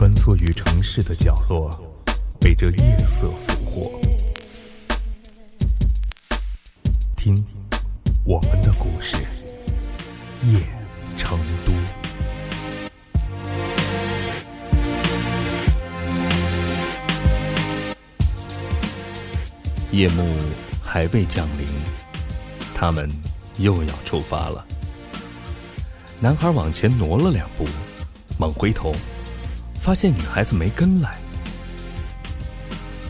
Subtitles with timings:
[0.00, 1.70] 穿梭于城市的角落，
[2.40, 4.00] 被这夜色俘获。
[7.14, 7.36] 听，
[8.24, 9.18] 我们的故事，
[10.46, 10.58] 夜
[11.18, 11.72] 成都。
[19.92, 20.34] 夜幕
[20.82, 21.66] 还未降临，
[22.74, 23.06] 他们
[23.58, 24.64] 又要出发了。
[26.20, 27.66] 男孩往前挪了两步，
[28.38, 28.94] 猛回头，
[29.80, 31.16] 发现女孩子没跟来。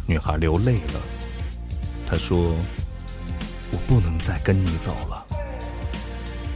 [0.07, 1.01] 女孩流泪了，
[2.09, 2.55] 她说
[3.73, 5.27] ：“我不能再跟你走了。”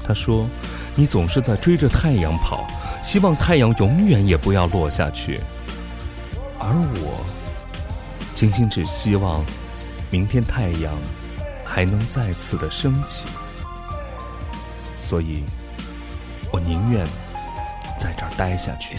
[0.06, 0.46] 她说
[0.94, 2.66] ：“你总是在追着太阳跑，
[3.02, 5.40] 希望太阳永远也不要落下去，
[6.58, 7.24] 而我
[8.34, 9.44] 仅仅只希望
[10.10, 10.94] 明天太阳
[11.64, 13.26] 还能再次的升起。”
[14.98, 15.42] 所以。
[16.52, 17.04] 我宁愿
[17.98, 18.96] 在这儿待下去。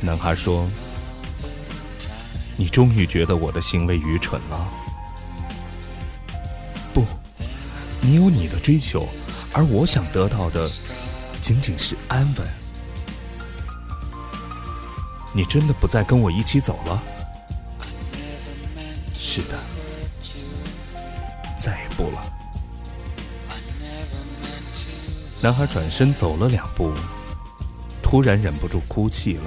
[0.00, 0.66] 男孩说
[2.56, 4.70] ：“你终于觉得我的行为愚蠢了？
[6.94, 7.04] 不，
[8.00, 9.08] 你有你的追求，
[9.52, 10.70] 而我想得到的
[11.40, 12.48] 仅仅是安稳。
[15.34, 17.02] 你真的不再跟我一起走了？
[19.14, 19.58] 是的，
[21.58, 22.24] 再也不了。”
[25.42, 26.94] 男孩转身走了两步，
[28.02, 29.44] 突然忍不住哭泣了，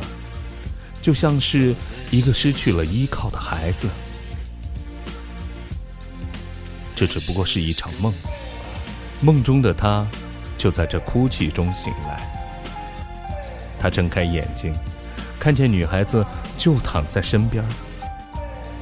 [1.02, 1.76] 就像是
[2.12, 3.90] 一个失去了依靠的孩子。
[6.96, 8.14] 这只不过是一场梦，
[9.22, 10.08] 梦中的他
[10.58, 12.22] 就在这哭泣中醒来。
[13.80, 14.72] 他睁开眼睛，
[15.40, 16.24] 看见女孩子
[16.58, 17.66] 就躺在身边。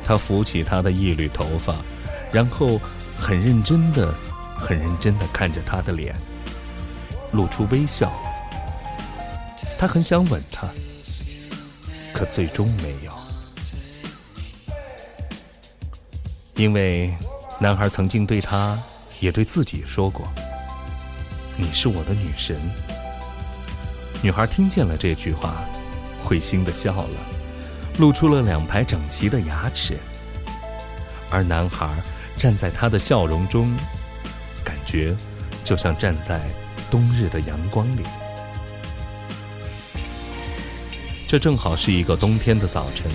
[0.03, 1.75] 他扶起她的一缕头发，
[2.33, 2.81] 然后
[3.15, 4.13] 很认真的、
[4.55, 6.13] 很认真的看着她的脸。
[7.31, 8.11] 露出微笑，
[9.77, 10.67] 他很想吻她，
[12.19, 13.13] 可最终没有，
[16.55, 17.15] 因为
[17.61, 18.77] 男孩曾经对他，
[19.21, 20.27] 也对自己说过
[21.55, 22.59] ：“你是我的女神。”
[24.21, 25.63] 女孩听见了这句话，
[26.21, 27.19] 会心的笑了，
[27.99, 29.97] 露出了两排整齐的牙齿，
[31.29, 31.87] 而男孩
[32.35, 33.73] 站在她的笑容中，
[34.61, 35.15] 感觉
[35.63, 36.41] 就像站在。
[36.91, 38.01] 冬日的阳光里，
[41.29, 43.05] 这正好是一个冬天的早晨。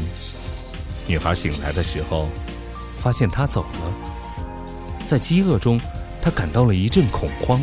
[1.05, 2.29] 女孩醒来的时候，
[2.97, 3.93] 发现他走了。
[5.05, 5.81] 在饥饿中，
[6.23, 7.61] 她感到了一阵恐慌。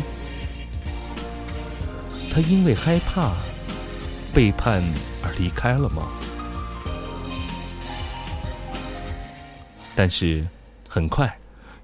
[2.30, 3.32] 他因为害怕
[4.34, 4.84] 背叛
[5.22, 6.02] 而离开了吗？
[9.94, 10.46] 但是，
[10.86, 11.34] 很快，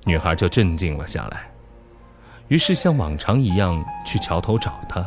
[0.04, 1.50] 女孩就镇静了下来。
[2.48, 5.02] 于是像往常一样去桥头找他。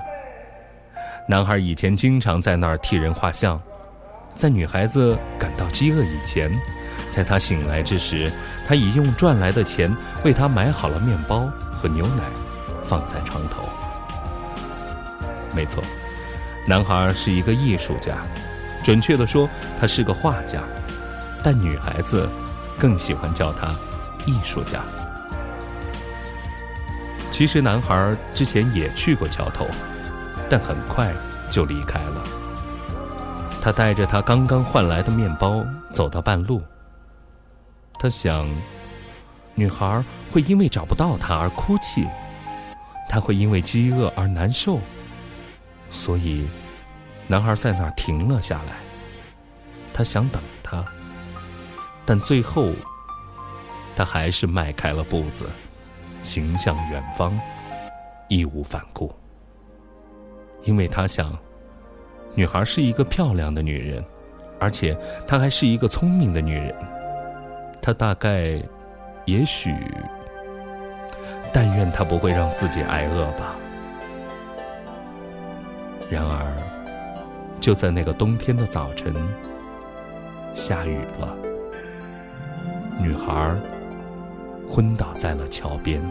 [1.32, 3.58] 男孩以前经常在那儿替人画像，
[4.36, 6.52] 在女孩子感到饥饿以前，
[7.10, 8.30] 在她醒来之时，
[8.68, 12.24] 他已用赚来的钱为她买好了面包和牛奶，
[12.84, 13.64] 放在床头。
[15.56, 15.82] 没错，
[16.68, 18.18] 男孩是一个艺术家，
[18.84, 19.50] 准确的说，
[19.80, 20.60] 他是个画家，
[21.42, 22.30] 但女孩子
[22.78, 23.74] 更喜欢叫他
[24.26, 24.82] 艺术家。
[27.32, 29.66] 其实男孩之前也去过桥头，
[30.52, 31.14] 但很快
[31.50, 32.22] 就离开了。
[33.62, 35.64] 他带着他刚刚换来的面包
[35.94, 36.62] 走到半路，
[37.98, 38.54] 他想，
[39.56, 42.06] 女孩会因为找不到他而哭泣，
[43.08, 44.78] 他会因为饥饿而难受，
[45.90, 46.46] 所以，
[47.28, 48.76] 男孩在那儿停了下来。
[49.94, 50.84] 他想等她，
[52.06, 52.74] 但最后，
[53.96, 55.50] 他还是迈开了步子。
[56.22, 57.40] 行向远方，
[58.28, 59.14] 义无反顾。
[60.64, 61.38] 因为他想，
[62.36, 64.04] 女孩是一个漂亮的女人，
[64.60, 66.74] 而且她还是一个聪明的女人。
[67.82, 68.62] 她大概，
[69.26, 69.76] 也许，
[71.52, 73.56] 但愿她不会让自己挨饿吧。
[76.10, 76.46] 然而，
[77.60, 79.14] 就在那个冬天的早晨，
[80.54, 81.36] 下雨了。
[83.00, 83.56] 女孩。
[84.68, 86.02] 昏倒在了桥边。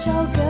[0.00, 0.49] 找个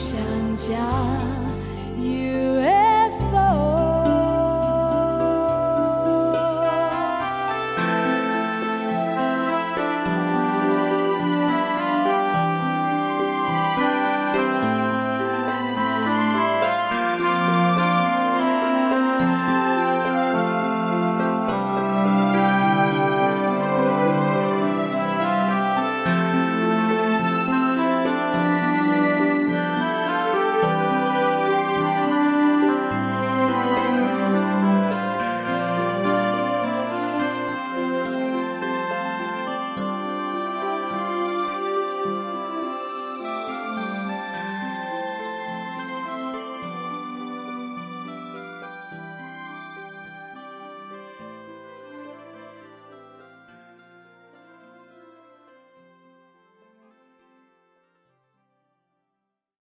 [0.00, 0.18] 想
[0.56, 1.39] 家。